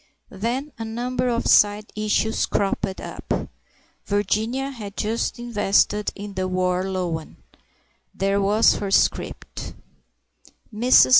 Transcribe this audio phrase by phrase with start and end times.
[0.31, 3.47] Then a number of side issues cropped up.
[4.07, 7.35] Virginia had just invested in the War Loan;
[8.11, 9.43] there was her scrip.
[10.73, 11.09] Mrs.